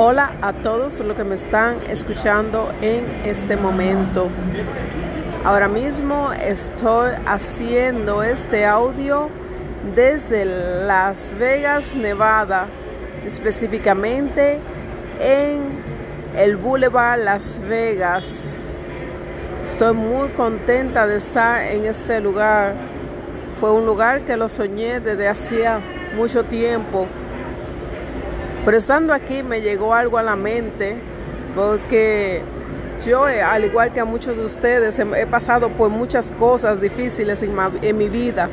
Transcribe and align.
Hola 0.00 0.30
a 0.42 0.52
todos 0.52 1.00
los 1.00 1.16
que 1.16 1.24
me 1.24 1.34
están 1.34 1.78
escuchando 1.90 2.70
en 2.80 3.04
este 3.24 3.56
momento. 3.56 4.28
Ahora 5.44 5.66
mismo 5.66 6.30
estoy 6.32 7.10
haciendo 7.26 8.22
este 8.22 8.64
audio 8.64 9.28
desde 9.96 10.44
Las 10.44 11.36
Vegas, 11.36 11.96
Nevada, 11.96 12.68
específicamente 13.26 14.60
en 15.18 15.62
el 16.36 16.54
Boulevard 16.54 17.18
Las 17.18 17.60
Vegas. 17.68 18.56
Estoy 19.64 19.94
muy 19.94 20.28
contenta 20.28 21.08
de 21.08 21.16
estar 21.16 21.60
en 21.60 21.86
este 21.86 22.20
lugar. 22.20 22.74
Fue 23.58 23.72
un 23.72 23.84
lugar 23.84 24.20
que 24.20 24.36
lo 24.36 24.48
soñé 24.48 25.00
desde 25.00 25.26
hacía 25.26 25.80
mucho 26.14 26.44
tiempo 26.44 27.08
pero 28.64 28.76
estando 28.76 29.12
aquí 29.12 29.42
me 29.42 29.60
llegó 29.60 29.94
algo 29.94 30.18
a 30.18 30.22
la 30.22 30.36
mente, 30.36 30.96
porque 31.54 32.42
yo, 33.04 33.28
eh, 33.28 33.42
al 33.42 33.64
igual 33.64 33.92
que 33.92 34.00
a 34.00 34.04
muchos 34.04 34.36
de 34.36 34.44
ustedes, 34.44 34.98
he 34.98 35.26
pasado 35.26 35.68
por 35.70 35.88
muchas 35.88 36.32
cosas 36.32 36.80
difíciles 36.80 37.42
en, 37.42 37.96
mi 37.96 38.08
vida. 38.08 38.48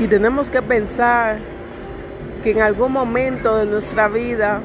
Y 0.00 0.06
tenemos 0.06 0.48
que 0.48 0.62
pensar 0.62 1.38
que 2.42 2.52
en 2.52 2.62
algún 2.62 2.92
momento 2.92 3.56
de 3.56 3.66
nuestra 3.66 4.08
vida 4.08 4.60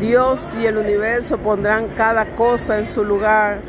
Dios 0.00 0.56
y 0.60 0.66
el 0.66 0.76
universo 0.76 1.38
pondrán 1.38 1.88
cada 1.88 2.26
cosa 2.34 2.78
en 2.78 2.86
su 2.86 3.04
lugar. 3.04 3.60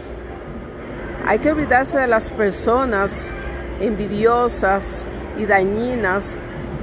Hay 1.27 1.39
que 1.39 1.51
olvidarse 1.51 1.99
de 1.99 2.07
las 2.07 2.31
personas 2.31 3.31
envidiosas 3.79 5.07
y 5.37 5.45
dañinas 5.45 6.35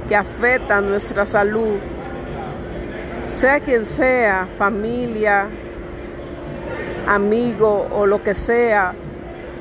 que 0.09 0.15
afectan 0.15 0.89
nuestra 0.89 1.25
salud. 1.27 1.77
Sea 3.25 3.59
quien 3.59 3.85
sea, 3.85 4.47
familia, 4.57 5.47
amigo 7.07 7.87
o 7.91 8.07
lo 8.07 8.23
que 8.23 8.33
sea, 8.33 8.93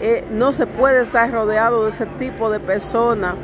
eh, 0.00 0.24
no 0.30 0.52
se 0.52 0.66
puede 0.66 1.02
estar 1.02 1.30
rodeado 1.30 1.84
de 1.84 1.90
ese 1.90 2.06
tipo 2.06 2.50
de 2.50 2.60
personas. 2.60 3.34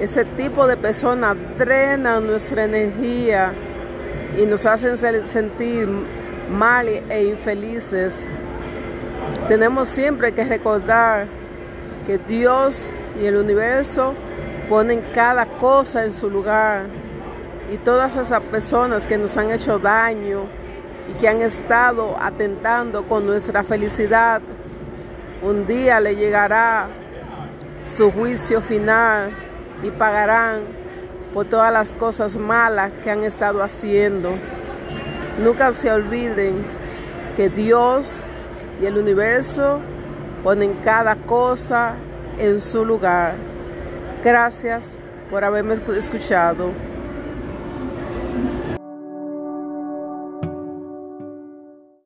Ese 0.00 0.24
tipo 0.24 0.66
de 0.66 0.76
personas 0.76 1.36
drenan 1.58 2.26
nuestra 2.26 2.64
energía 2.64 3.52
y 4.38 4.46
nos 4.46 4.64
hacen 4.66 4.96
sentir 4.96 5.88
mal 6.50 6.88
e 6.88 7.24
infelices. 7.24 8.28
Tenemos 9.48 9.88
siempre 9.88 10.32
que 10.32 10.44
recordar 10.44 11.26
que 12.06 12.18
Dios 12.18 12.92
y 13.20 13.26
el 13.26 13.36
universo 13.36 14.14
ponen 14.74 15.04
cada 15.14 15.46
cosa 15.46 16.04
en 16.04 16.10
su 16.10 16.28
lugar. 16.28 16.86
Y 17.70 17.76
todas 17.76 18.16
esas 18.16 18.42
personas 18.42 19.06
que 19.06 19.16
nos 19.16 19.36
han 19.36 19.52
hecho 19.52 19.78
daño 19.78 20.48
y 21.08 21.12
que 21.12 21.28
han 21.28 21.42
estado 21.42 22.16
atentando 22.20 23.06
con 23.06 23.24
nuestra 23.24 23.62
felicidad, 23.62 24.42
un 25.44 25.64
día 25.64 26.00
le 26.00 26.16
llegará 26.16 26.88
su 27.84 28.10
juicio 28.10 28.60
final 28.60 29.30
y 29.84 29.92
pagarán 29.92 30.62
por 31.32 31.44
todas 31.44 31.72
las 31.72 31.94
cosas 31.94 32.36
malas 32.36 32.90
que 33.04 33.12
han 33.12 33.22
estado 33.22 33.62
haciendo. 33.62 34.30
Nunca 35.38 35.70
se 35.70 35.88
olviden 35.92 36.66
que 37.36 37.48
Dios 37.48 38.24
y 38.82 38.86
el 38.86 38.98
universo 38.98 39.78
ponen 40.42 40.74
cada 40.82 41.14
cosa 41.14 41.94
en 42.40 42.60
su 42.60 42.84
lugar. 42.84 43.53
Gracias 44.24 44.98
por 45.30 45.44
haberme 45.44 45.74
escuchado. 45.74 46.70